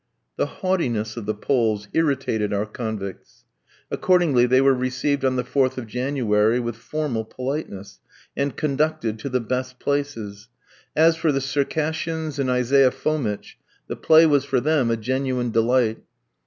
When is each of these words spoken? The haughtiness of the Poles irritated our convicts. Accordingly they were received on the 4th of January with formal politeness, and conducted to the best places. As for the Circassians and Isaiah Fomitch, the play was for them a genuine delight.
The 0.35 0.47
haughtiness 0.47 1.15
of 1.15 1.27
the 1.27 1.35
Poles 1.35 1.87
irritated 1.93 2.51
our 2.51 2.65
convicts. 2.65 3.43
Accordingly 3.91 4.47
they 4.47 4.59
were 4.59 4.73
received 4.73 5.23
on 5.23 5.35
the 5.35 5.43
4th 5.43 5.77
of 5.77 5.85
January 5.85 6.59
with 6.59 6.75
formal 6.75 7.23
politeness, 7.23 7.99
and 8.35 8.57
conducted 8.57 9.19
to 9.19 9.29
the 9.29 9.39
best 9.39 9.79
places. 9.79 10.47
As 10.95 11.17
for 11.17 11.31
the 11.31 11.39
Circassians 11.39 12.39
and 12.39 12.49
Isaiah 12.49 12.89
Fomitch, 12.89 13.59
the 13.85 13.95
play 13.95 14.25
was 14.25 14.43
for 14.43 14.59
them 14.59 14.89
a 14.89 14.97
genuine 14.97 15.51
delight. 15.51 15.99